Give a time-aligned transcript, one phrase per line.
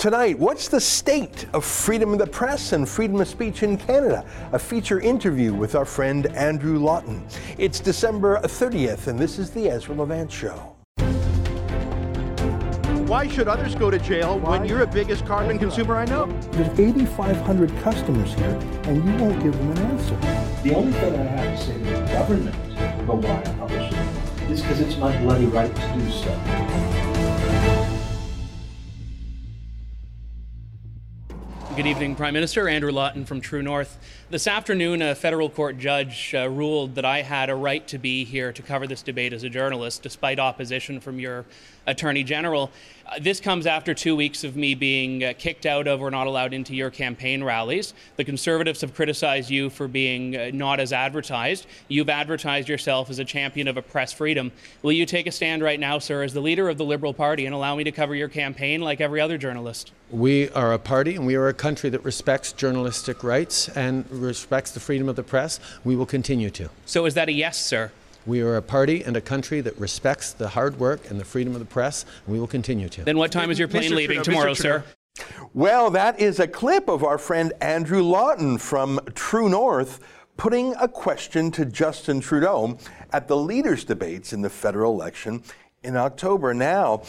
[0.00, 4.24] Tonight, what's the state of freedom of the press and freedom of speech in Canada?
[4.52, 7.22] A feature interview with our friend Andrew Lawton.
[7.58, 10.74] It's December 30th, and this is the Ezra Levant Show.
[13.08, 16.24] Why should others go to jail when you're the biggest carbon consumer I know?
[16.52, 20.16] There's 8,500 customers here, and you won't give them an answer.
[20.62, 22.56] The only thing I have to say to the government
[23.02, 26.69] about why I publish it is because it's my bloody right to do so.
[31.80, 32.68] Good evening, Prime Minister.
[32.68, 33.96] Andrew Lawton from True North.
[34.28, 38.22] This afternoon, a federal court judge uh, ruled that I had a right to be
[38.22, 41.46] here to cover this debate as a journalist, despite opposition from your
[41.86, 42.70] Attorney General.
[43.06, 46.26] Uh, this comes after two weeks of me being uh, kicked out of or not
[46.26, 47.94] allowed into your campaign rallies.
[48.16, 51.66] The Conservatives have criticized you for being uh, not as advertised.
[51.88, 54.52] You've advertised yourself as a champion of a press freedom.
[54.82, 57.46] Will you take a stand right now, sir, as the leader of the Liberal Party
[57.46, 59.92] and allow me to cover your campaign like every other journalist?
[60.10, 64.72] We are a party and we are a country that respects journalistic rights and respects
[64.72, 65.60] the freedom of the press.
[65.84, 66.68] We will continue to.
[66.84, 67.92] So is that a yes, sir?
[68.26, 71.54] We are a party and a country that respects the hard work and the freedom
[71.54, 73.04] of the press, and we will continue to.
[73.04, 73.94] Then what time is your plane Mr.
[73.96, 74.84] leaving Trudeau, tomorrow, sir?
[75.54, 80.00] Well, that is a clip of our friend Andrew Lawton from True North
[80.36, 82.78] putting a question to Justin Trudeau
[83.12, 85.42] at the leaders' debates in the federal election
[85.82, 86.52] in October.
[86.52, 87.02] Now,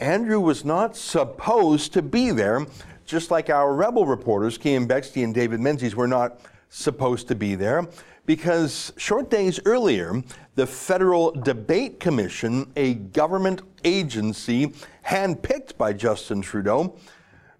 [0.00, 2.66] Andrew was not supposed to be there,
[3.08, 7.54] just like our rebel reporters, Keean Bexte and David Menzies, were not supposed to be
[7.54, 7.88] there
[8.26, 10.22] because short days earlier,
[10.54, 14.74] the Federal Debate Commission, a government agency
[15.06, 16.94] handpicked by Justin Trudeau,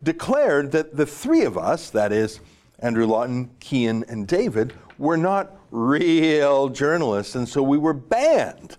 [0.02, 2.40] declared that the three of us, that is,
[2.80, 8.76] Andrew Lawton, Keean, and David, were not real journalists, and so we were banned.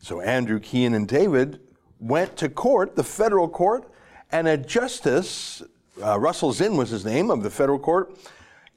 [0.00, 1.60] So Andrew, Keean, and David
[1.98, 3.90] went to court, the federal court,
[4.30, 5.62] and a justice,
[6.02, 8.18] uh, Russell Zinn was his name, of the federal court,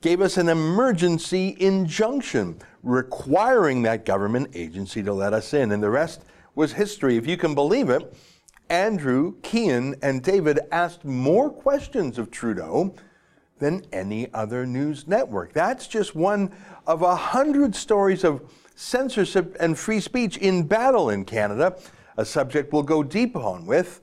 [0.01, 5.71] gave us an emergency injunction requiring that government agency to let us in.
[5.71, 6.21] And the rest
[6.53, 7.17] was history.
[7.17, 8.15] If you can believe it,
[8.69, 12.95] Andrew, Keean, and David asked more questions of Trudeau
[13.59, 15.53] than any other news network.
[15.53, 16.51] That's just one
[16.85, 18.41] of a hundred stories of
[18.75, 21.77] censorship and free speech in battle in Canada,
[22.17, 24.01] a subject we'll go deep on with,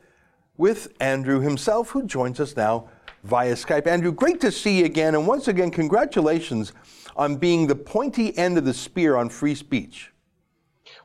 [0.56, 2.88] with Andrew himself, who joins us now
[3.24, 3.86] via Skype.
[3.86, 5.14] Andrew, great to see you again.
[5.14, 6.72] And once again, congratulations
[7.16, 10.12] on being the pointy end of the spear on free speech.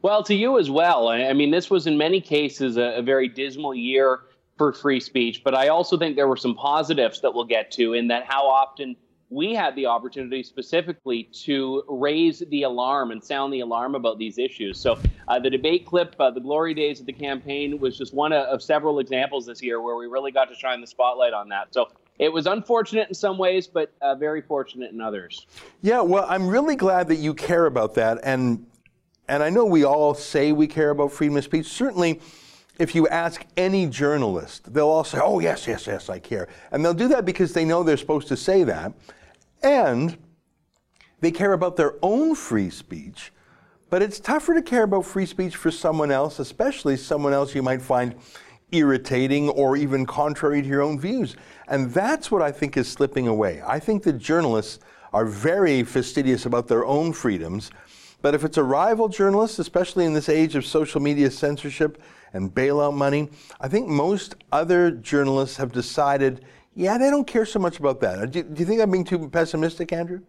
[0.01, 1.09] Well, to you as well.
[1.09, 4.21] I mean, this was in many cases a, a, very dismal year
[4.57, 7.93] for free speech, but I also think there were some positives that we'll get to
[7.93, 8.95] in that how often
[9.29, 14.37] we had the opportunity specifically to raise the alarm and sound the alarm about these
[14.37, 14.79] issues.
[14.79, 14.97] So
[15.27, 18.45] uh, the debate clip, uh, the glory days of the campaign, was just one of,
[18.45, 21.73] of several examples this year where we really got to shine the spotlight on that.
[21.73, 21.87] So
[22.19, 25.45] it was unfortunate in some ways, but uh, very fortunate in others.
[25.81, 28.65] Yeah, well, I'm really glad that you care about that, and
[29.29, 31.67] and I know we all say we care about freedom of speech.
[31.67, 32.21] Certainly,
[32.79, 36.83] if you ask any journalist, they'll all say, "Oh yes, yes, yes, I care," and
[36.83, 38.93] they'll do that because they know they're supposed to say that,
[39.61, 40.17] and
[41.19, 43.31] they care about their own free speech.
[43.89, 47.63] But it's tougher to care about free speech for someone else, especially someone else you
[47.63, 48.15] might find
[48.71, 51.35] irritating or even contrary to your own views.
[51.67, 53.61] And that's what I think is slipping away.
[53.65, 54.79] I think that journalists
[55.13, 57.71] are very fastidious about their own freedoms.
[58.21, 62.01] But if it's a rival journalist, especially in this age of social media censorship
[62.33, 63.29] and bailout money,
[63.61, 66.43] I think most other journalists have decided,
[66.75, 68.31] yeah, they don't care so much about that.
[68.31, 70.21] Do, do you think I'm being too pessimistic, Andrew?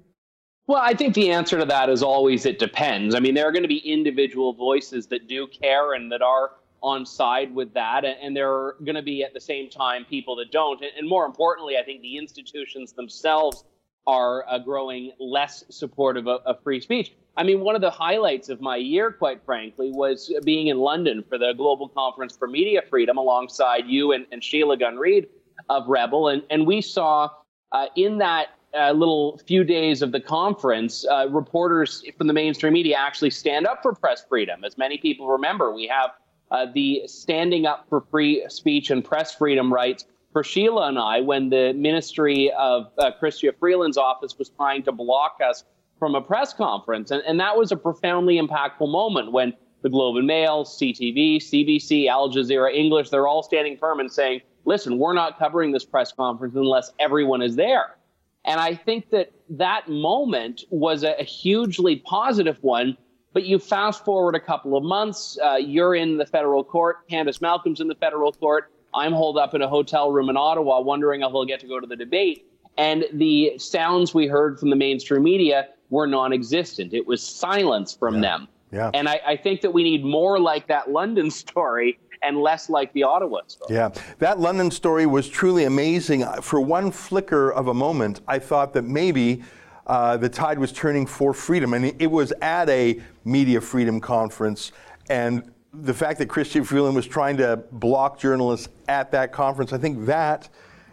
[0.69, 3.15] Well, I think the answer to that is always it depends.
[3.15, 6.53] I mean, there are going to be individual voices that do care and that are
[6.83, 10.37] on side with that, and there are going to be at the same time people
[10.37, 10.83] that don't.
[10.97, 13.65] And more importantly, I think the institutions themselves
[14.07, 17.13] are uh, growing less supportive of, free speech.
[17.37, 21.23] I mean, one of the highlights of my year, quite frankly, was being in London
[21.29, 25.29] for the Global Conference for Media Freedom alongside you and, and Sheila Gunn Reid
[25.69, 26.29] of Rebel.
[26.29, 27.29] And, and we saw
[27.73, 32.73] uh, in that uh, little few days of the conference, uh, reporters from the mainstream
[32.73, 34.65] media actually stand up for press freedom.
[34.65, 36.11] As many people remember, we have
[36.51, 41.21] uh, the standing up for free speech and press freedom rights for Sheila and I
[41.21, 45.65] when the Ministry of uh, Chrystia Freeland's office was trying to block us
[45.99, 47.11] from a press conference.
[47.11, 52.09] And, and that was a profoundly impactful moment when the Globe and Mail, CTV, CBC,
[52.09, 56.13] Al Jazeera, English, they're all standing firm and saying, listen, we're not covering this press
[56.13, 57.97] conference unless everyone is there.
[58.45, 62.97] And I think that that moment was a, a hugely positive one
[63.33, 67.41] but you fast forward a couple of months, uh, you're in the federal court, Candice
[67.41, 71.21] Malcolm's in the federal court, I'm holed up in a hotel room in Ottawa, wondering
[71.21, 72.47] if I'll get to go to the debate.
[72.79, 76.95] And the sounds we heard from the mainstream media were non existent.
[76.95, 78.21] It was silence from Yeah.
[78.21, 78.49] them.
[78.71, 78.91] Yeah.
[78.95, 82.93] And I, I think that we need more like that London story and less like
[82.95, 83.75] the Ottawa story.
[83.75, 86.25] Yeah, that London story was truly amazing.
[86.43, 89.43] For one flicker of a moment, I thought that maybe
[89.87, 91.75] uh, the tide was turning for freedom.
[91.75, 94.73] And it was at a media freedom conference.
[95.09, 99.79] And the fact that Chrystia Freeland was trying to block journalists at that conference, I
[99.79, 100.49] think that,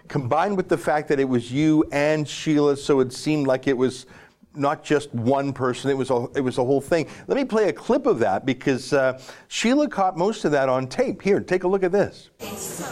[0.08, 3.78] combined with the fact that it was you and Sheila, so it seemed like it
[3.78, 4.06] was
[4.54, 7.08] not just one person, it was a, it was a whole thing.
[7.28, 10.88] Let me play a clip of that because uh, Sheila caught most of that on
[10.88, 11.22] tape.
[11.22, 12.30] Here, take a look at this.
[12.58, 12.86] So,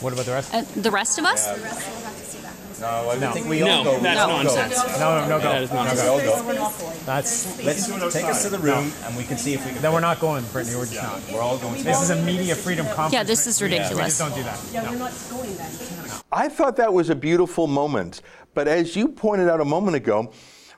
[0.00, 0.54] What about the rest?
[0.54, 1.46] Uh, the rest of us?
[1.46, 2.52] the rest will have to see that.
[2.80, 3.32] No, I No.
[3.32, 3.98] think we No, all go.
[4.00, 4.42] that's we all go.
[4.42, 4.98] nonsense.
[4.98, 5.44] No, no, no, go.
[5.52, 6.00] That is no, nonsense.
[6.02, 6.18] go.
[6.18, 6.92] There's go.
[7.06, 9.82] That's let's take us to the room and we can see if we can.
[9.82, 10.76] Then we're not going, Brittany.
[10.76, 11.20] We're just not.
[11.32, 11.82] We're all going.
[11.82, 13.12] This is a media freedom conference.
[13.12, 14.06] Yeah, this is We- We ridiculous.
[14.06, 14.58] just don't do that.
[14.74, 14.90] No.
[14.90, 15.70] You're not going then.
[16.32, 18.20] I thought that was a beautiful moment.
[18.54, 20.30] But as you pointed out a moment ago,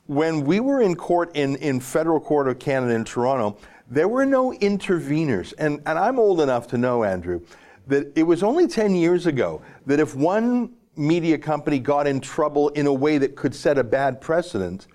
[0.07, 3.57] when we were in court in, in Federal Court of Canada in Toronto,
[3.91, 5.55] there were no interveners.
[5.59, 7.41] And, and I'm old enough to know, Andrew,
[7.87, 12.69] that it was only 10 years ago that if one media company got in trouble
[12.71, 14.87] in a way that could set a bad precedent,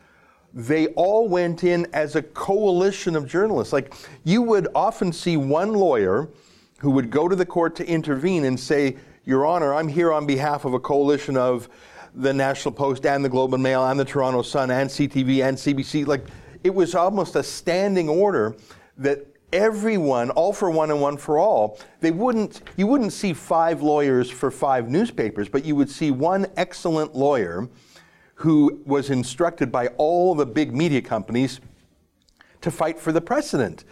[0.53, 3.73] they all went in as a coalition of journalists.
[3.73, 3.93] Like
[4.23, 6.29] you would often see one lawyer
[6.79, 10.25] who would go to the court to intervene and say, Your Honor, I'm here on
[10.25, 11.69] behalf of a coalition of
[12.15, 15.57] the National Post and the Globe and Mail and the Toronto Sun and CTV and
[15.57, 16.07] CBC.
[16.07, 16.25] Like
[16.63, 18.55] it was almost a standing order
[18.97, 23.81] that everyone, all for one and one for all, they wouldn't you wouldn't see five
[23.81, 27.67] lawyers for five newspapers, but you would see one excellent lawyer
[28.35, 31.59] who was instructed by all the big media companies
[32.61, 33.83] to fight for the precedent.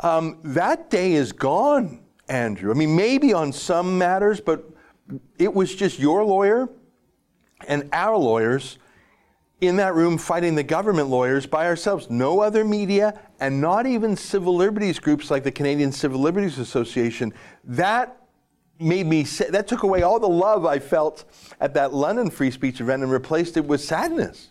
[0.00, 2.70] Um, that day is gone, Andrew.
[2.70, 4.68] I mean, maybe on some matters, but
[5.38, 6.68] it was just your lawyer
[7.66, 8.78] and our lawyers
[9.60, 12.10] in that room fighting the government lawyers by ourselves.
[12.10, 17.32] No other media and not even civil liberties groups like the Canadian Civil Liberties Association.
[17.64, 18.16] That
[18.80, 21.24] made me that took away all the love I felt
[21.60, 24.50] at that London free speech event and replaced it with sadness.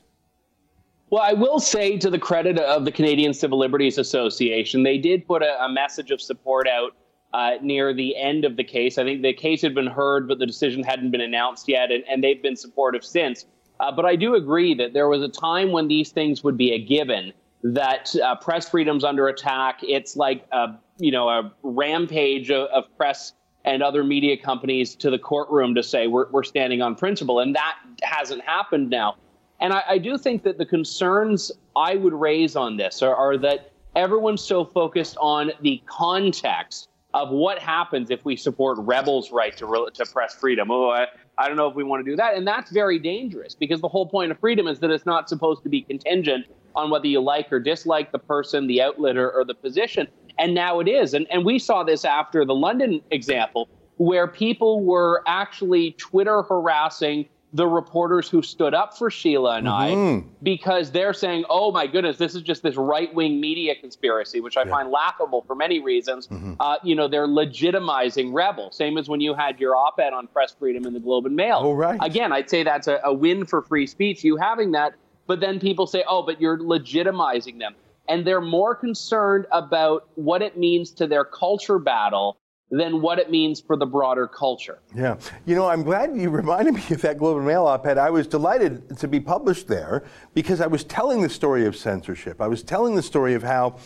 [1.09, 5.27] Well, I will say to the credit of the Canadian Civil Liberties Association, they did
[5.27, 6.95] put a, a message of support out
[7.33, 8.97] uh, near the end of the case.
[8.97, 12.03] I think the case had been heard, but the decision hadn't been announced yet, and,
[12.09, 13.45] and they've been supportive since.
[13.79, 16.71] Uh, but I do agree that there was a time when these things would be
[16.73, 17.33] a given.
[17.63, 19.79] That uh, press freedom's under attack.
[19.83, 23.33] It's like a you know a rampage of, of press
[23.65, 27.55] and other media companies to the courtroom to say we're, we're standing on principle, and
[27.55, 29.15] that hasn't happened now.
[29.59, 33.37] And I, I do think that the concerns I would raise on this are, are
[33.37, 39.55] that everyone's so focused on the context of what happens if we support rebels' right
[39.57, 40.71] to, re- to press freedom.
[40.71, 41.07] Oh, I,
[41.37, 42.35] I don't know if we want to do that.
[42.35, 45.63] And that's very dangerous because the whole point of freedom is that it's not supposed
[45.63, 46.45] to be contingent
[46.75, 50.07] on whether you like or dislike the person, the outlet, or, or the position.
[50.37, 51.13] And now it is.
[51.13, 57.27] And, and we saw this after the London example, where people were actually Twitter harassing
[57.55, 62.17] the reporters who stood up for Sheila and I because they're saying, oh my goodness,
[62.17, 66.27] this is just this right wing media conspiracy, which I find laughable for many reasons.
[66.59, 70.27] Uh, you know, they're legitimizing rebel, same as when you had your op ed on
[70.27, 71.59] press freedom in the Globe and Mail.
[71.61, 71.99] Oh, right.
[72.01, 74.95] Again, I'd say that's a, a win for free speech, you having that.
[75.27, 77.75] But then people say, oh, but you're legitimizing them.
[78.09, 82.37] And they're more concerned about what it means to their culture battle
[82.71, 84.79] than what it means for the broader culture.
[84.95, 85.17] Yeah.
[85.45, 87.97] You know, I'm glad you reminded me of that Globe and Mail op ed.
[87.97, 90.03] I was delighted to be published there
[90.33, 92.41] because I was telling the story of censorship.
[92.41, 93.77] I was telling the story of how,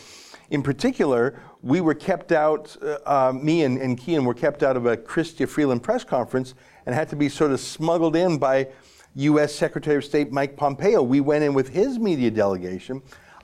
[0.50, 4.76] in particular, we were kept out, uh, uh, me and, and Keean were kept out
[4.76, 6.54] of a Chrystia Freeland press conference
[6.86, 8.68] and had to be sort of smuggled in by
[9.16, 9.54] U.S.
[9.54, 11.02] Secretary of State Mike Pompeo.
[11.02, 13.02] We went in with his media delegation.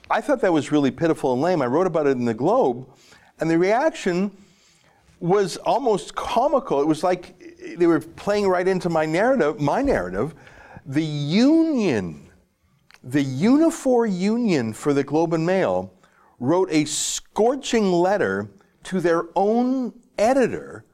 [0.09, 1.61] I thought that was really pitiful and lame.
[1.61, 2.88] I wrote about it in the Globe,
[3.41, 4.31] and the reaction
[5.25, 6.83] was almost comical.
[6.83, 7.35] It was like
[7.78, 9.59] they were playing right into my narrative.
[9.59, 10.35] My narrative,
[10.85, 12.31] the union,
[13.02, 15.95] the Unifor Union for the Globe and Mail,
[16.40, 18.50] wrote a scorching letter
[18.83, 20.85] to their own editor,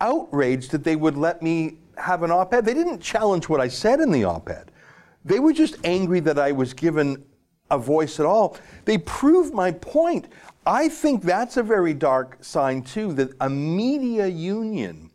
[0.00, 2.64] outraged that they would let me have an op-ed.
[2.64, 4.72] They didn't challenge what I said in the op-ed.
[5.24, 7.24] They were just angry that I was given
[7.70, 8.56] a voice at all.
[8.86, 10.26] They proved my point.
[10.68, 15.08] I think that's a very dark sign, too, that a media union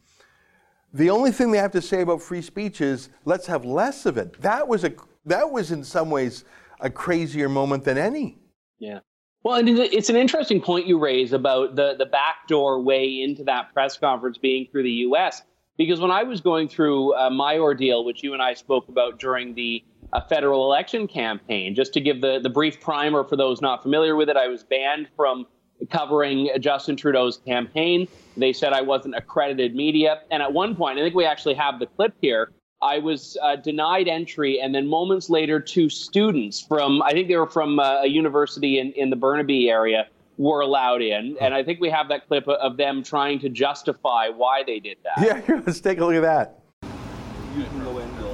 [0.93, 4.17] the only thing they have to say about free speech is let's have less of
[4.17, 4.39] it.
[4.41, 4.93] That was a
[5.25, 6.45] that was in some ways
[6.79, 8.37] a crazier moment than any.
[8.79, 8.99] Yeah.
[9.41, 13.73] Well, and it's an interesting point you raise about the the backdoor way into that
[13.73, 15.41] press conference being through the U.S.
[15.77, 19.17] Because when I was going through uh, my ordeal, which you and I spoke about
[19.17, 19.83] during the
[20.13, 24.15] uh, federal election campaign, just to give the the brief primer for those not familiar
[24.15, 25.45] with it, I was banned from
[25.89, 28.07] covering Justin Trudeau's campaign.
[28.37, 31.79] They said I wasn't accredited media, and at one point, I think we actually have
[31.79, 32.51] the clip here.
[32.81, 37.37] I was uh, denied entry, and then moments later, two students from, I think they
[37.37, 41.37] were from uh, a university in, in the Burnaby area, were allowed in.
[41.39, 44.97] And I think we have that clip of them trying to justify why they did
[45.03, 45.23] that.
[45.47, 46.59] Yeah, let's take a look at that.
[47.55, 48.33] You can go in, Bill,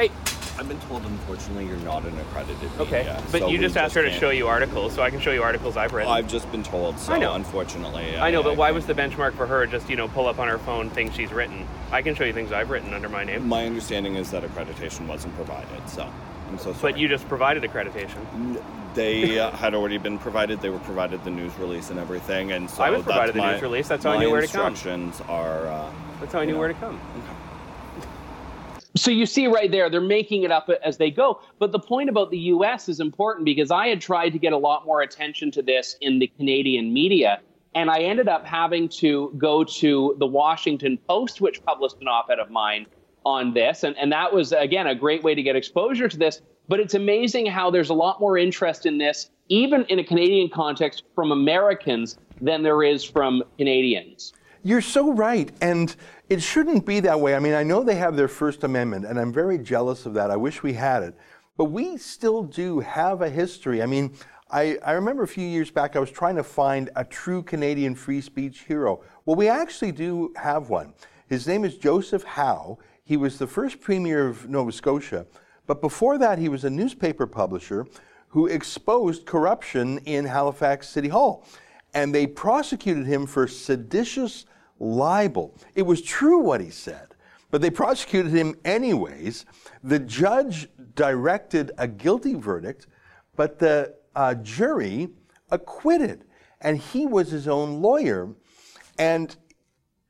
[0.00, 0.10] Hey,
[0.58, 3.14] I've been told, unfortunately, you're not an accredited okay.
[3.30, 5.30] But so you just asked her to can't- show you articles, so I can show
[5.30, 6.10] you articles I've written.
[6.10, 7.34] I've just been told, so I know.
[7.34, 8.16] unfortunately.
[8.16, 10.48] I know, but why was the benchmark for her just, you know, pull up on
[10.48, 11.68] her phone things she's written?
[11.92, 13.46] I can show you things I've written under my name.
[13.46, 16.10] My understanding is that accreditation wasn't provided, so
[16.48, 16.92] I'm so sorry.
[16.92, 18.58] But you just provided accreditation.
[18.94, 20.62] They uh, had already been provided.
[20.62, 23.40] They were provided the news release and everything, and so I was that's provided the
[23.40, 23.88] my- news release.
[23.88, 24.72] That's how I my knew where to come.
[24.72, 25.66] Instructions are.
[25.66, 26.98] Uh, That's how I knew where to come.
[29.00, 31.40] So you see right there, they're making it up as they go.
[31.58, 34.58] But the point about the US is important because I had tried to get a
[34.58, 37.40] lot more attention to this in the Canadian media.
[37.74, 42.28] And I ended up having to go to the Washington Post, which published an op
[42.30, 42.84] ed of mine
[43.24, 43.84] on this.
[43.84, 46.42] And, and that was, again, a great way to get exposure to this.
[46.68, 50.50] But it's amazing how there's a lot more interest in this, even in a Canadian
[50.50, 54.34] context, from Americans than there is from Canadians.
[54.62, 55.50] You're so right.
[55.62, 55.96] And
[56.30, 57.34] it shouldn't be that way.
[57.34, 60.30] I mean, I know they have their First Amendment, and I'm very jealous of that.
[60.30, 61.16] I wish we had it.
[61.56, 63.82] But we still do have a history.
[63.82, 64.14] I mean,
[64.48, 67.96] I, I remember a few years back, I was trying to find a true Canadian
[67.96, 69.02] free speech hero.
[69.26, 70.94] Well, we actually do have one.
[71.28, 72.78] His name is Joseph Howe.
[73.02, 75.26] He was the first premier of Nova Scotia.
[75.66, 77.86] But before that, he was a newspaper publisher
[78.28, 81.44] who exposed corruption in Halifax City Hall.
[81.92, 84.46] And they prosecuted him for seditious
[84.80, 85.54] libel.
[85.74, 87.14] It was true what he said,
[87.50, 89.44] but they prosecuted him anyways.
[89.84, 92.86] The judge directed a guilty verdict,
[93.36, 95.10] but the uh, jury
[95.50, 96.24] acquitted.
[96.60, 98.34] And he was his own lawyer.
[98.98, 99.34] And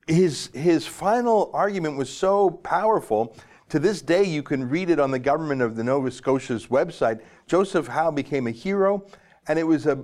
[0.06, 3.36] his, his final argument was so powerful.
[3.68, 7.20] To this day, you can read it on the government of the Nova Scotia's website.
[7.46, 9.06] Joseph Howe became a hero,
[9.46, 10.02] and it was a,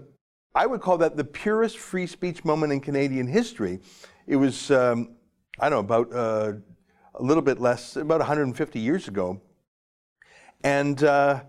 [0.55, 3.81] I would call that the purest free speech moment in Canadian history.
[4.27, 5.17] It was, um,
[5.61, 6.53] I don't know, about uh,
[7.15, 9.41] a little bit less, about 150 years ago.
[10.65, 11.43] And uh,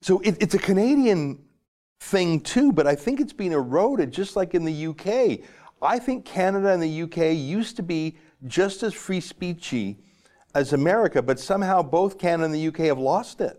[0.00, 1.44] so it, it's a Canadian
[2.00, 5.46] thing too, but I think it's been eroded just like in the UK.
[5.82, 9.98] I think Canada and the UK used to be just as free speechy
[10.54, 13.58] as America, but somehow both Canada and the UK have lost it.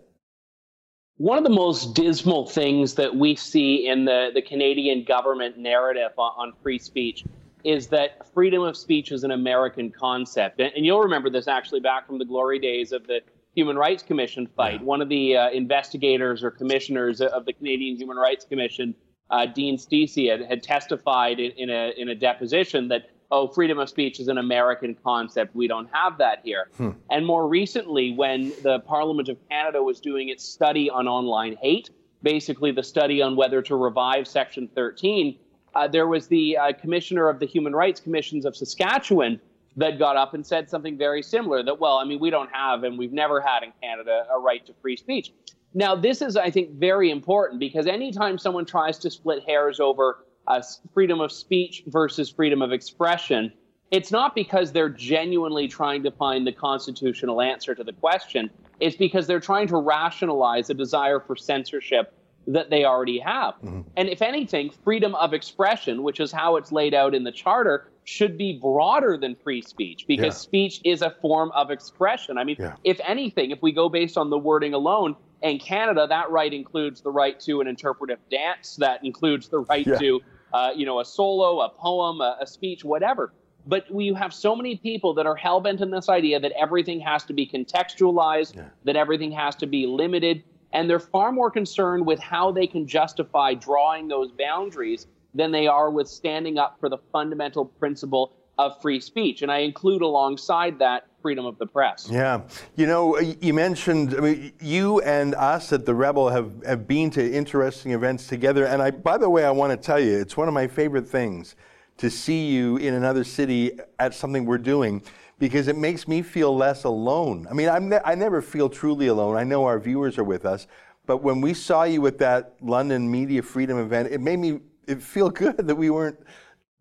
[1.18, 6.10] One of the most dismal things that we see in the, the Canadian government narrative
[6.18, 7.24] on, on free speech
[7.64, 10.60] is that freedom of speech is an American concept.
[10.60, 13.20] And, and you'll remember this actually back from the glory days of the
[13.54, 14.82] Human Rights Commission fight.
[14.82, 18.94] One of the uh, investigators or commissioners of the Canadian Human Rights Commission,
[19.30, 23.78] uh, Dean Steacy, had, had testified in, in, a, in a deposition that, oh, freedom
[23.78, 25.54] of speech is an American concept.
[25.54, 26.68] We don't have that here.
[27.10, 31.90] And more recently, when the Parliament of Canada was doing its study on online hate,
[32.22, 35.38] basically the study on whether to revive Section 13,
[35.74, 39.40] uh, there was the uh, commissioner of the Human Rights Commissions of Saskatchewan
[39.76, 42.84] that got up and said something very similar that, well, I mean, we don't have
[42.84, 45.32] and we've never had in Canada a right to free speech.
[45.74, 50.24] Now, this is, I think, very important because anytime someone tries to split hairs over
[50.46, 50.62] uh,
[50.92, 53.52] freedom of speech versus freedom of expression,
[53.90, 58.50] it's not because they're genuinely trying to find the constitutional answer to the question.
[58.78, 62.14] It's because they're trying to rationalize a desire for censorship
[62.46, 63.54] that they already have.
[63.96, 67.88] And if anything, freedom of expression, which is how it's laid out in the charter,
[68.04, 70.30] should be broader than free speech because Yeah.
[70.48, 72.36] speech is a form of expression.
[72.36, 72.76] I mean, Yeah.
[72.84, 77.00] if anything, if we go based on the wording alone, in Canada, that right includes
[77.02, 79.98] the right to an interpretive dance, that includes the right Yeah.
[79.98, 80.20] to,
[80.52, 83.32] uh, you know, a solo, a poem, a, a speech, whatever.
[83.66, 87.00] But we have so many people that are hell bent on this idea that everything
[87.00, 90.42] has to be contextualized, that everything has to be limited,
[90.74, 95.66] and they're far more concerned with how they can justify drawing those boundaries than they
[95.66, 99.42] are with standing up for the fundamental principle of free speech.
[99.42, 102.08] And I include alongside that freedom of the press.
[102.10, 102.42] Yeah.
[102.76, 107.10] You know, you mentioned, I mean, you and us at The Rebel have, have been
[107.10, 108.66] to interesting events together.
[108.66, 111.06] And I, by the way, I want to tell you, it's one of my favorite
[111.06, 111.56] things
[111.96, 115.02] to see you in another city at something we're doing
[115.38, 117.46] because it makes me feel less alone.
[117.50, 119.36] I mean, ne- I never feel truly alone.
[119.36, 120.66] I know our viewers are with us,
[121.06, 125.02] but when we saw you at that London Media Freedom event, it made me it
[125.02, 126.18] feel good that we weren't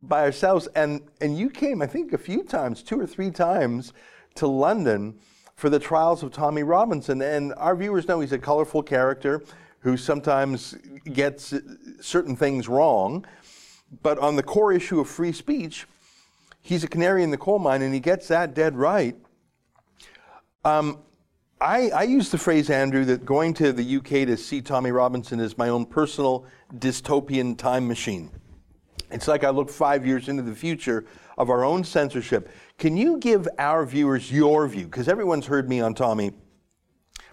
[0.02, 0.68] by ourselves.
[0.76, 3.94] And and you came, I think, a few times, two or three times,
[4.36, 5.20] to London
[5.56, 7.22] for the trials of Tommy Robinson.
[7.22, 9.44] And our viewers know he's a colorful character
[9.80, 10.76] who sometimes
[11.12, 11.54] gets
[12.00, 13.26] certain things wrong.
[14.02, 15.86] But on the core issue of free speech,
[16.64, 19.16] he's a canary in the coal mine and he gets that dead right.
[20.66, 21.00] Um,
[21.62, 25.40] I, I use the phrase, Andrew, that going to the UK to see Tommy Robinson
[25.40, 26.46] is my own personal
[26.80, 28.32] dystopian time machine.
[29.12, 31.06] It's like I look five years into the future
[31.38, 32.50] of our own censorship.
[32.78, 34.86] Can you give our viewers your view?
[34.86, 36.32] Because everyone's heard me on Tommy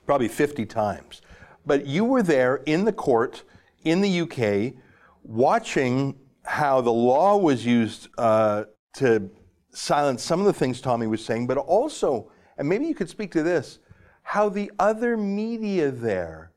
[0.07, 1.23] probably 50 times.
[1.65, 3.45] But you were there in the court
[3.85, 4.75] in the UK
[5.23, 9.31] watching how the law was used uh, to
[9.73, 13.31] silence some of the things Tommy was saying, but also, and maybe you could speak
[13.33, 13.79] to this,
[14.23, 16.53] how the other media there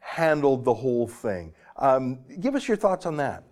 [0.00, 1.54] handled the whole thing.
[1.76, 3.44] Um, give us your thoughts on that.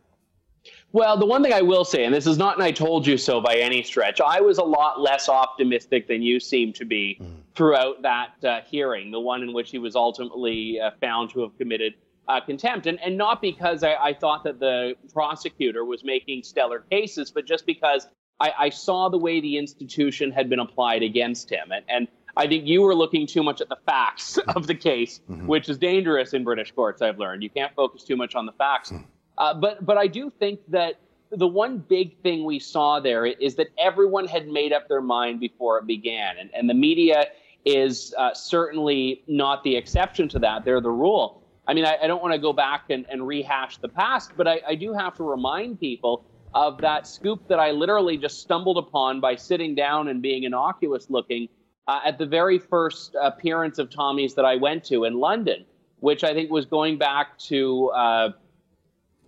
[0.92, 3.16] Well, the one thing I will say, and this is not an I told you
[3.16, 7.18] so by any stretch, I was a lot less optimistic than you seem to be
[7.20, 7.36] mm.
[7.54, 11.56] throughout that uh, hearing, the one in which he was ultimately uh, found to have
[11.56, 11.94] committed
[12.28, 12.86] uh, contempt.
[12.86, 17.46] And, and not because I, I, thought that the prosecutor was making stellar cases, but
[17.46, 18.06] just because
[18.40, 21.72] I, I saw the way the institution had been applied against him.
[21.72, 25.20] And, and I think you were looking too much at the facts of the case,
[25.30, 25.46] mm-hmm.
[25.46, 27.42] which is dangerous in British courts, I've learned.
[27.42, 28.90] You can't focus too much on the facts.
[28.90, 29.04] Mm.
[29.38, 33.54] Uh, but but I do think that the one big thing we saw there is
[33.54, 37.26] that everyone had made up their mind before it began, and, and the media
[37.64, 40.64] is uh, certainly not the exception to that.
[40.64, 41.42] They're the rule.
[41.68, 44.48] I mean, I, I don't want to go back and, and, rehash the past, but
[44.48, 46.24] I, I, do have to remind people
[46.54, 51.08] of that scoop that I literally just stumbled upon by sitting down and being innocuous
[51.08, 51.48] looking
[51.86, 55.64] uh, at the very first appearance of Tommy's that I went to in London,
[56.00, 58.30] which I think was going back to uh,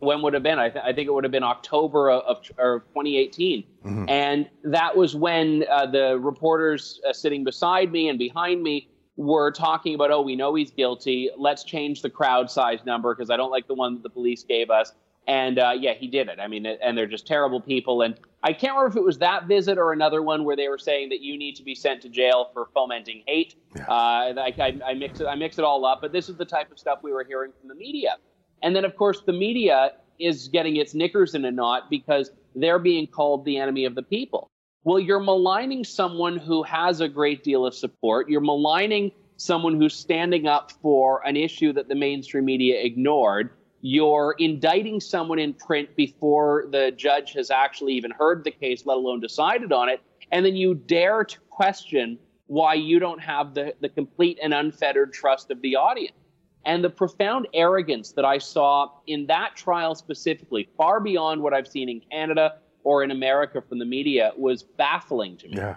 [0.02, 0.58] when would have been?
[0.58, 3.62] I, th- I, think it would have been October of, of 2018.
[3.62, 4.08] Mm-hmm.
[4.08, 9.52] And that was when uh, the reporters uh, sitting beside me and behind me were
[9.52, 11.30] talking about, oh, we know he's guilty.
[11.38, 14.42] Let's change the crowd size number because I don't like the one that the police
[14.42, 14.92] gave us.
[15.26, 16.40] And uh, yeah, he did it.
[16.40, 18.02] I mean, and they're just terrible people.
[18.02, 20.78] And I can't remember if it was that visit or another one where they were
[20.78, 23.54] saying that you need to be sent to jail for fomenting hate.
[23.76, 23.84] Yeah.
[23.88, 26.00] Uh, I, I, I, mix it, I mix it all up.
[26.00, 28.16] But this is the type of stuff we were hearing from the media.
[28.62, 32.78] And then, of course, the media is getting its knickers in a knot because they're
[32.78, 34.48] being called the enemy of the people.
[34.84, 38.28] Well, you're maligning someone who has a great deal of support.
[38.28, 43.50] You're maligning someone who's standing up for an issue that the mainstream media ignored.
[43.82, 48.96] You're indicting someone in print before the judge has actually even heard the case, let
[48.96, 50.00] alone decided on it.
[50.30, 55.12] And then you dare to question why you don't have the, the complete and unfettered
[55.12, 56.16] trust of the audience.
[56.64, 61.66] And the profound arrogance that I saw in that trial specifically, far beyond what I've
[61.66, 65.56] seen in Canada or in America from the media, was baffling to me.
[65.56, 65.74] Yeah.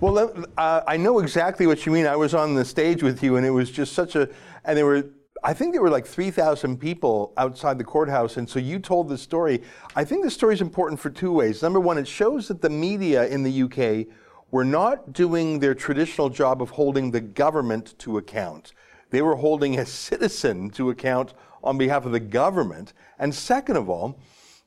[0.00, 2.06] Well, uh, I know exactly what you mean.
[2.06, 4.28] I was on the stage with you, and it was just such a,
[4.66, 5.06] and there were,
[5.44, 8.36] I think there were like 3,000 people outside the courthouse.
[8.36, 9.62] And so you told the story.
[9.96, 11.62] I think the story is important for two ways.
[11.62, 14.06] Number one, it shows that the media in the UK
[14.52, 18.72] were not doing their traditional job of holding the government to account.
[19.10, 22.92] They were holding a citizen to account on behalf of the government.
[23.18, 24.20] And second of all,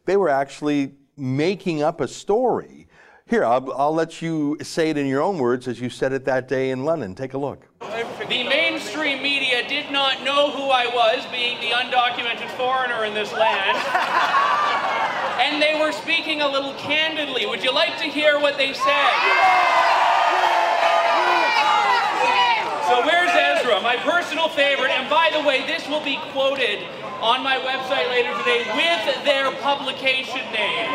[0.06, 2.88] they were actually making up a story.
[3.28, 6.26] Here, I'll, I'll, let you say it in your own words as you said it
[6.26, 7.16] that day in London.
[7.16, 7.68] Take a look.
[7.80, 9.45] The mainstream media
[9.76, 13.76] did not know who I was, being the undocumented foreigner in this land.
[15.44, 17.46] and they were speaking a little candidly.
[17.46, 19.14] Would you like to hear what they said?
[22.88, 23.84] So where's Ezra?
[23.84, 24.96] My personal favorite.
[24.96, 26.80] And by the way, this will be quoted
[27.20, 30.88] on my website later today with their publication name.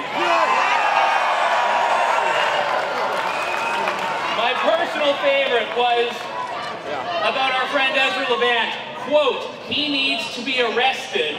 [4.41, 6.09] My personal favorite was
[6.91, 8.75] about our friend Ezra Levant.
[9.09, 11.37] Quote, he needs to be arrested.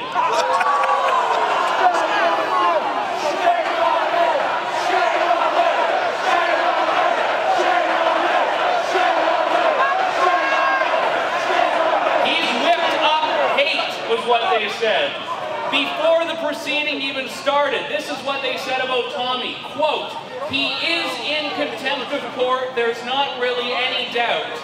[12.25, 13.25] He's whipped up
[13.57, 15.11] hate, was what they said.
[15.71, 19.55] Before the proceeding even started, this is what they said about Tommy.
[19.75, 20.11] Quote,
[20.49, 24.60] he is in contempt of court, there's not really any doubt.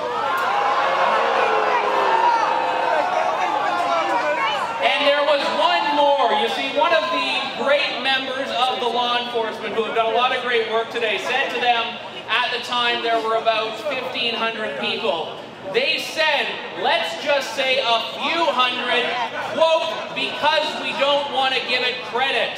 [4.84, 6.34] And there was one more.
[6.42, 10.16] You see, one of the great members of the law enforcement who have done a
[10.18, 11.98] lot of great work today said to them
[12.30, 15.38] at the time there were about 1,500 people.
[15.74, 16.48] They said,
[16.82, 19.04] let's just say a few hundred,
[19.52, 22.56] quote, because we don't want to give it credit.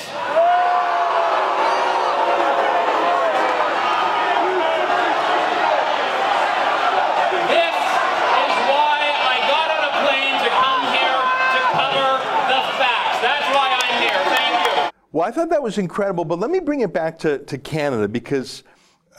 [7.50, 12.10] This is why I got on a plane to come here to cover
[12.46, 13.18] the facts.
[13.26, 14.22] That's why I'm here.
[14.30, 14.94] Thank you.
[15.20, 18.08] Well, I thought that was incredible, but let me bring it back to, to Canada
[18.08, 18.64] because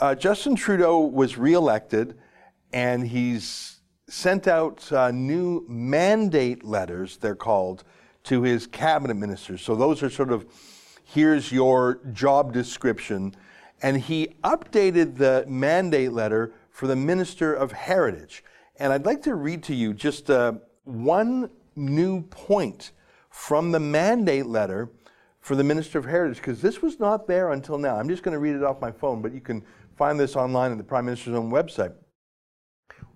[0.00, 2.16] uh, Justin Trudeau was reelected
[2.72, 7.84] and he's sent out uh, new mandate letters, they're called,
[8.22, 9.60] to his cabinet ministers.
[9.60, 10.46] So those are sort of
[11.04, 13.34] here's your job description.
[13.82, 18.42] And he updated the mandate letter for the Minister of Heritage.
[18.76, 22.92] And I'd like to read to you just uh, one new point
[23.28, 24.88] from the mandate letter
[25.40, 27.96] for the Minister of Heritage, because this was not there until now.
[27.96, 29.64] I'm just going to read it off my phone, but you can
[29.96, 31.94] find this online at the Prime Minister's own website.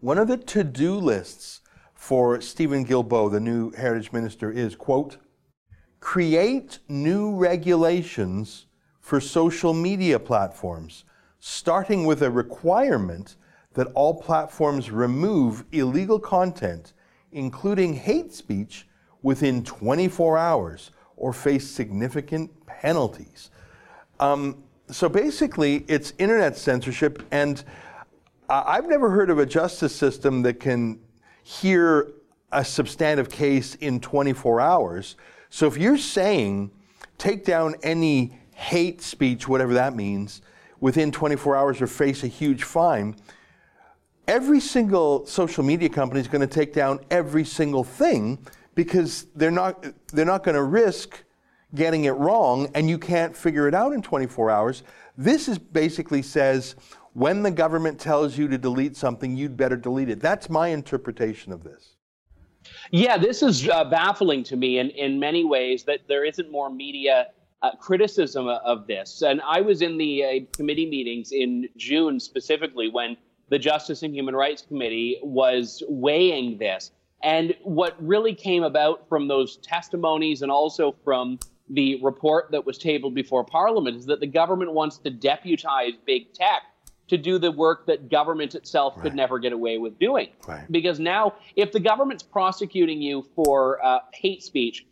[0.00, 1.60] One of the to do lists
[1.94, 5.18] for Steven Guilbeault, the new Heritage Minister, is quote,
[6.00, 8.66] create new regulations
[9.00, 11.04] for social media platforms,
[11.40, 13.36] starting with a requirement
[13.74, 16.92] that all platforms remove illegal content,
[17.32, 18.86] including hate speech,
[19.22, 23.50] within 24 hours or face significant penalties.
[24.20, 27.62] Um, so basically, it's internet censorship, and
[28.48, 31.00] I've never heard of a justice system that can
[31.42, 32.12] hear
[32.52, 35.16] a substantive case in 24 hours.
[35.50, 36.70] So if you're saying
[37.18, 40.42] take down any hate speech, whatever that means,
[40.80, 43.16] within 24 hours or face a huge fine,
[44.28, 48.38] every single social media company is going to take down every single thing
[48.74, 51.24] because they're not they're not going to risk
[51.74, 54.82] getting it wrong and you can't figure it out in 24 hours.
[55.16, 56.76] This is basically says
[57.14, 60.20] when the government tells you to delete something, you'd better delete it.
[60.20, 61.94] That's my interpretation of this.
[62.90, 66.70] Yeah, this is uh, baffling to me in, in many ways that there isn't more
[66.70, 67.28] media
[67.62, 69.22] uh, criticism of this.
[69.22, 73.16] And I was in the uh, committee meetings in June specifically when
[73.48, 76.90] the Justice and Human Rights Committee was weighing this.
[77.24, 81.38] And what really came about from those testimonies and also from
[81.70, 86.34] the report that was tabled before Parliament is that the government wants to deputize big
[86.34, 86.62] tech
[87.08, 90.28] to do the work that government itself could never get away with doing.
[90.46, 90.70] Right.
[90.70, 94.86] Because now, if the government's prosecuting you for uh, hate speech,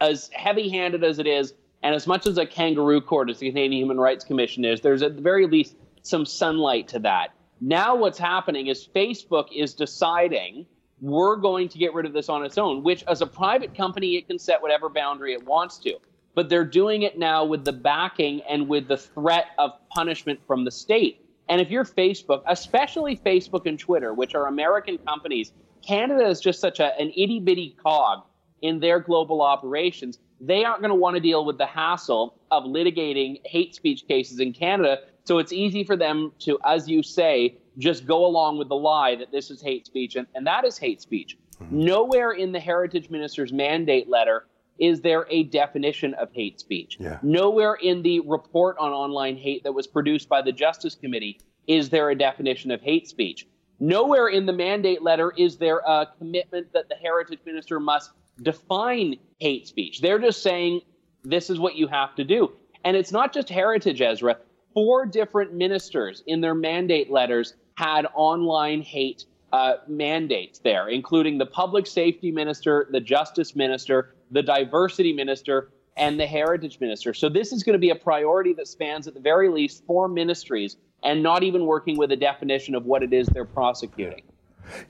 [0.00, 3.48] as heavy handed as it is, and as much as a kangaroo court as the
[3.48, 7.28] Canadian Human Rights Commission is, there's at the very least some sunlight to that.
[7.60, 10.66] Now, what's happening is Facebook is deciding
[11.00, 14.16] we're going to get rid of this on its own, which as a private company,
[14.16, 15.94] it can set whatever boundary it wants to.
[16.34, 20.64] But they're doing it now with the backing and with the threat of punishment from
[20.64, 21.24] the state.
[21.48, 25.52] And if you're Facebook, especially Facebook and Twitter, which are American companies,
[25.86, 28.24] Canada is just such a, an itty bitty cog
[28.62, 30.18] in their global operations.
[30.40, 34.40] They aren't going to want to deal with the hassle of litigating hate speech cases
[34.40, 35.00] in Canada.
[35.24, 39.16] So it's easy for them to, as you say, just go along with the lie
[39.16, 41.38] that this is hate speech, and, and that is hate speech.
[41.60, 41.84] Mm-hmm.
[41.84, 44.46] Nowhere in the Heritage Minister's mandate letter
[44.78, 46.96] is there a definition of hate speech.
[47.00, 47.18] Yeah.
[47.22, 51.90] Nowhere in the report on online hate that was produced by the Justice Committee is
[51.90, 53.46] there a definition of hate speech.
[53.80, 58.10] Nowhere in the mandate letter is there a commitment that the Heritage Minister must
[58.42, 60.00] define hate speech.
[60.00, 60.80] They're just saying
[61.22, 62.52] this is what you have to do.
[62.84, 64.36] And it's not just Heritage, Ezra.
[64.74, 71.46] Four different ministers in their mandate letters had online hate uh, mandates there, including the
[71.46, 77.14] public safety minister, the justice minister, the diversity minister, and the heritage minister.
[77.14, 80.08] So this is going to be a priority that spans at the very least four
[80.08, 84.22] ministries and not even working with a definition of what it is they're prosecuting.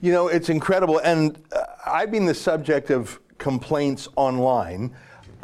[0.01, 0.99] You know, it's incredible.
[0.99, 4.95] And uh, I've been the subject of complaints online.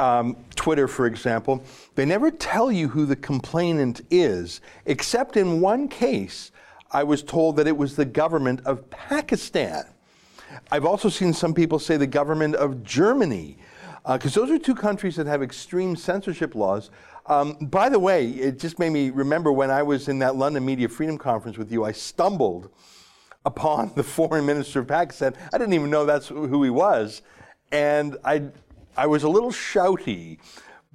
[0.01, 5.87] Um, Twitter, for example, they never tell you who the complainant is, except in one
[5.87, 6.51] case
[6.89, 9.83] I was told that it was the government of Pakistan.
[10.71, 13.59] I've also seen some people say the government of Germany,
[14.11, 16.89] because uh, those are two countries that have extreme censorship laws.
[17.27, 20.65] Um, by the way, it just made me remember when I was in that London
[20.65, 22.71] Media Freedom Conference with you, I stumbled
[23.45, 25.35] upon the foreign minister of Pakistan.
[25.53, 27.21] I didn't even know that's who he was.
[27.71, 28.49] And I,
[28.97, 30.39] I was a little shouty,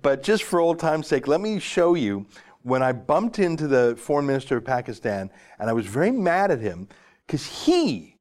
[0.02, 2.26] but just for old time's sake, let me show you
[2.62, 6.60] when I bumped into the foreign minister of Pakistan, and I was very mad at
[6.60, 6.88] him
[7.26, 8.16] because he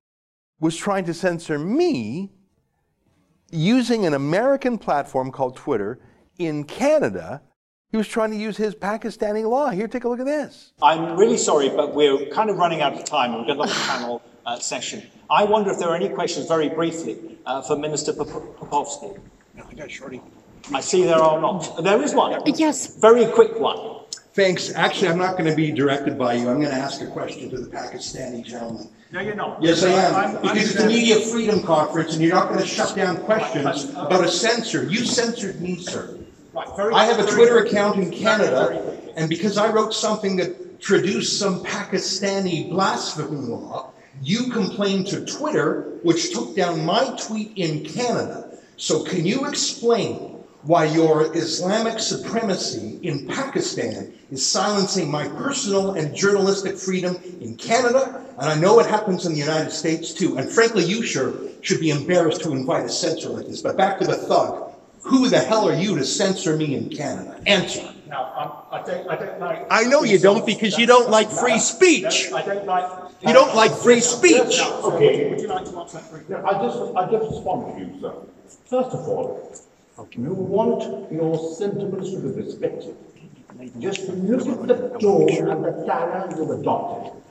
[0.59, 2.31] was trying to censor me
[3.51, 5.99] using an American platform called Twitter
[6.37, 7.41] in Canada.
[7.89, 9.69] He was trying to use his Pakistani law.
[9.69, 10.73] Here, take a look at this.
[10.81, 13.37] I'm really sorry, but we're kind of running out of time.
[13.37, 15.03] We've got another panel uh, session.
[15.29, 19.19] I wonder if there are any questions, very briefly, uh, for Minister Pop- Popovsky.
[19.55, 20.21] No, I got shorty.
[20.73, 21.83] I see there are not.
[21.83, 22.41] There is one.
[22.45, 22.95] Yes.
[22.97, 24.01] Very quick one.
[24.33, 24.73] Thanks.
[24.75, 26.49] Actually, I'm not going to be directed by you.
[26.49, 28.89] I'm going to ask a question to the Pakistani gentleman.
[29.11, 29.61] No, you're not.
[29.63, 30.15] Yes, I am.
[30.15, 33.17] I'm- I'm Because it's a media freedom conference and you're not going to shut down
[33.17, 34.83] questions about a censor.
[34.83, 36.17] You censored me, sir.
[36.53, 37.71] Right, very- I have a Twitter quick.
[37.71, 43.91] account in Canada, and because I wrote something that traduced some Pakistani blasphemy law,
[44.21, 48.44] you complained to Twitter, which took down my tweet in Canada.
[48.77, 50.31] So can you explain
[50.63, 58.25] why your Islamic supremacy in Pakistan is silencing my personal and journalistic freedom in Canada?
[58.39, 60.37] And I know it happens in the United States too.
[60.37, 63.61] And frankly, you sure should be embarrassed to invite a censor like this.
[63.61, 64.71] But back to the thug.
[65.03, 67.39] Who the hell are you to censor me in Canada?
[67.45, 67.93] Answer.
[68.07, 69.67] Now, I'm, I don't, I don't like.
[69.69, 72.31] I know you don't because you don't like free speech.
[72.33, 73.04] I don't like.
[73.25, 74.59] You don't like free speech.
[74.61, 76.43] Okay, would you like to answer that very quickly?
[76.45, 78.13] I just, I just respond to you, sir.
[78.69, 79.55] First of all,
[80.11, 82.95] you want your sentiments to be respected.
[83.79, 87.21] Just look at the tone and the manner you've adopted.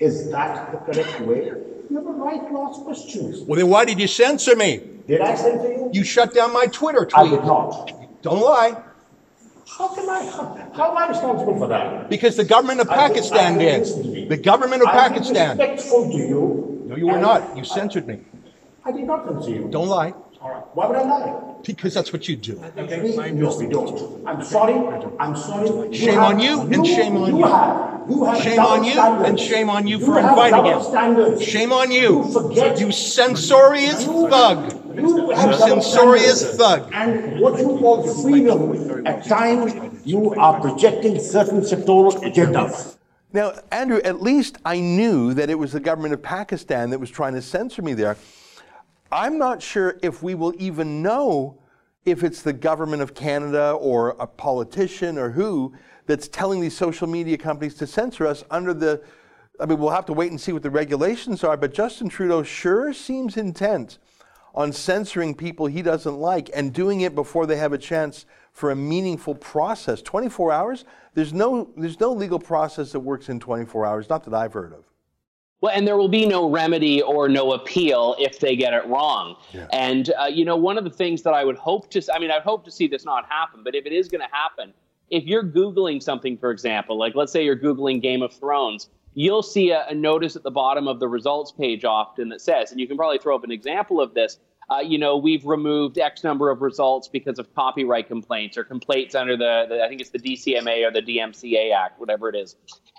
[0.00, 1.52] Is that the correct way?
[1.90, 3.40] You have a right to ask questions.
[3.42, 4.82] Well, then why did you censor me?
[5.06, 5.90] Did I censor you?
[5.92, 7.26] You shut down my Twitter tweet.
[7.26, 8.22] I did not.
[8.22, 8.82] Don't lie.
[9.76, 12.08] How can I, how, how am I responsible for that?
[12.08, 14.28] Because the government of I Pakistan I listen did.
[14.28, 15.58] The government of been Pakistan.
[15.58, 16.84] respectful to you.
[16.86, 17.56] No, you were not.
[17.56, 18.20] You censored me.
[18.84, 19.68] I did not censor you.
[19.70, 20.14] Don't lie.
[20.40, 20.62] All right.
[20.74, 21.44] Why would I lie?
[21.64, 22.62] Because that's what you do.
[22.78, 24.26] Okay, no, we don't.
[24.26, 24.74] I'm sorry,
[25.18, 25.92] I'm sorry.
[25.94, 27.44] Shame have- on you and shame on you.
[27.44, 29.28] have, you have Shame on you standards.
[29.28, 30.82] and shame on you You for inviting him.
[30.82, 31.42] standards.
[31.44, 32.24] Shame on you.
[32.24, 34.72] You forget- You censorious thug.
[34.98, 36.58] You have double Censorious standards.
[36.58, 36.90] thug.
[36.92, 42.96] And what you call freedom, at times, you are projecting certain sectoral agendas.
[43.32, 47.10] Now, Andrew, at least I knew that it was the government of Pakistan that was
[47.10, 48.16] trying to censor me there.
[49.12, 51.58] I'm not sure if we will even know
[52.04, 55.74] if it's the government of Canada or a politician or who
[56.06, 59.02] that's telling these social media companies to censor us under the.
[59.60, 62.42] I mean, we'll have to wait and see what the regulations are, but Justin Trudeau
[62.42, 63.98] sure seems intent
[64.58, 68.72] on censoring people he doesn't like and doing it before they have a chance for
[68.72, 70.02] a meaningful process.
[70.02, 70.84] 24 hours?
[71.14, 74.72] There's no, there's no legal process that works in 24 hours, not that I've heard
[74.72, 74.84] of.
[75.60, 79.36] Well, and there will be no remedy or no appeal if they get it wrong.
[79.52, 79.68] Yeah.
[79.72, 82.32] And uh, you know, one of the things that I would hope to, I mean,
[82.32, 83.62] I'd hope to see this not happen.
[83.62, 84.74] But if it is going to happen,
[85.08, 89.42] if you're googling something, for example, like let's say you're googling Game of Thrones, you'll
[89.42, 92.80] see a, a notice at the bottom of the results page often that says, and
[92.80, 94.38] you can probably throw up an example of this.
[94.70, 99.14] Uh, you know, we've removed X number of results because of copyright complaints or complaints
[99.14, 102.54] under the, the I think it's the DCMA or the DMCA Act, whatever it is.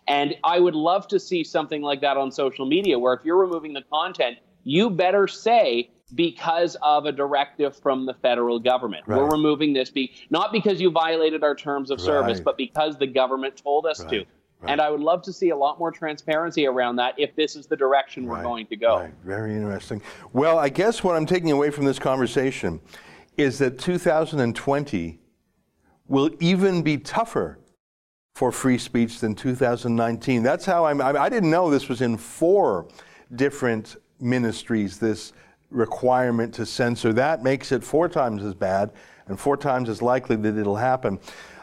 [0.08, 3.38] And I would love to see something like that on social media where if you're
[3.38, 9.08] removing the content, you better say because of a directive from the federal government.
[9.08, 12.46] We're removing this be not because you violated our terms of service, Right.
[12.46, 14.26] but because the government told us to.
[14.68, 17.66] And I would love to see a lot more transparency around that if this is
[17.68, 18.98] the direction we're going to go.
[18.98, 19.14] Right.
[19.24, 20.02] Very interesting.
[20.34, 22.82] Well, I guess what I'm taking away from this conversation
[23.38, 25.20] is that 2020
[26.08, 27.60] will even be tougher
[28.36, 30.44] for free speech than 2019.
[30.44, 31.02] That's how I'm.
[31.02, 32.88] I I didn't know this was in four
[33.36, 34.98] different ministries.
[34.98, 35.34] This
[35.72, 38.92] requirement to censor that makes it four times as bad
[39.28, 41.20] and four times as likely that it'll happen.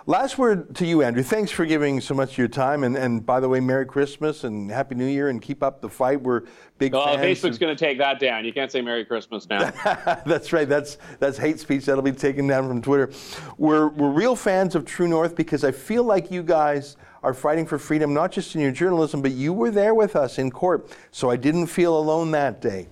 [0.08, 1.24] Last word to you, Andrew.
[1.24, 2.84] Thanks for giving so much of your time.
[2.84, 5.88] And, and by the way, Merry Christmas and Happy New Year and keep up the
[5.88, 6.20] fight.
[6.20, 6.42] We're
[6.78, 7.40] big Oh, fans.
[7.40, 8.44] Facebook's going to take that down.
[8.44, 9.72] You can't say Merry Christmas now.
[10.24, 10.68] that's right.
[10.68, 11.86] That's that's hate speech.
[11.86, 13.10] That'll be taken down from Twitter.
[13.58, 17.66] We're we're real fans of True North because I feel like you guys are fighting
[17.66, 20.88] for freedom, not just in your journalism, but you were there with us in court.
[21.10, 22.86] So I didn't feel alone that day.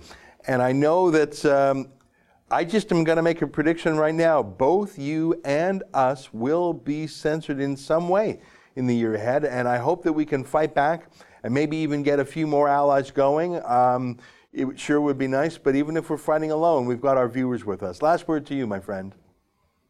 [0.47, 1.87] And I know that um,
[2.51, 4.43] I just am going to make a prediction right now.
[4.43, 8.39] Both you and us will be censored in some way
[8.75, 9.45] in the year ahead.
[9.45, 11.09] And I hope that we can fight back
[11.43, 13.63] and maybe even get a few more allies going.
[13.65, 14.19] Um,
[14.53, 17.65] it sure would be nice, but even if we're fighting alone, we've got our viewers
[17.65, 18.01] with us.
[18.03, 19.13] Last word to you, my friend.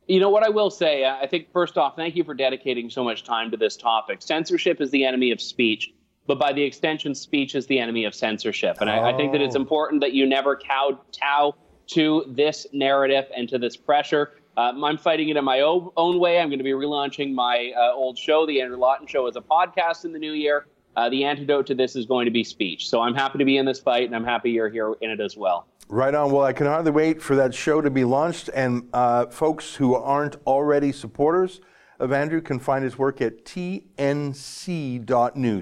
[0.08, 1.04] You know what I will say?
[1.06, 4.22] I think first off, thank you for dedicating so much time to this topic.
[4.22, 5.92] Censorship is the enemy of speech,
[6.26, 8.78] but by the extension, speech is the enemy of censorship.
[8.82, 9.60] And I, I think that it's Oh.
[9.62, 11.56] important that you never cow tow
[11.88, 14.34] to this narrative and to this pressure.
[14.58, 16.40] Um, I'm fighting it in my own, own way.
[16.40, 19.42] I'm going to be relaunching my uh, old show, The Andrew Lawton Show, as a
[19.42, 20.68] podcast in the new year.
[20.96, 22.90] Uh, the antidote to this is going to be speech.
[22.90, 25.20] So I'm happy to be in this fight, and I'm happy you're here in it
[25.20, 25.68] as well.
[25.90, 26.32] Right on.
[26.32, 28.50] Well, I can hardly wait for that show to be launched.
[28.56, 31.60] And uh, folks who aren't already supporters
[32.00, 34.32] of Andrew can find his work at tnc.news.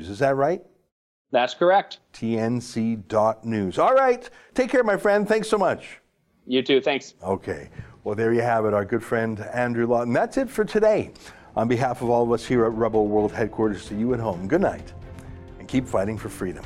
[0.09, 0.61] Is that right?
[1.31, 1.99] That's correct.
[2.13, 3.79] tnc.news.
[3.79, 4.29] All right.
[4.53, 5.27] Take care, my friend.
[5.27, 5.99] Thanks so much.
[6.45, 6.81] You too.
[6.81, 7.13] Thanks.
[7.23, 7.69] Okay.
[8.03, 10.13] Well, there you have it, our good friend Andrew Lawton.
[10.13, 11.11] That's it for today.
[11.55, 14.47] On behalf of all of us here at Rebel World Headquarters, to you at home,
[14.47, 14.91] good night
[15.59, 16.65] and keep fighting for freedom.